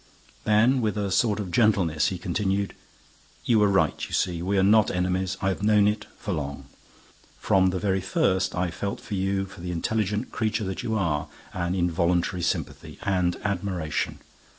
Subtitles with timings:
[0.45, 2.73] Then, with a sort of gentleness, he continued,
[3.45, 5.37] "You were right, you see: we are not enemies.
[5.43, 6.65] I have known it for long.
[7.37, 11.27] From the very first, I felt for you, for the intelligent creature that you are,
[11.53, 14.17] an involuntary sympathy—and admiration.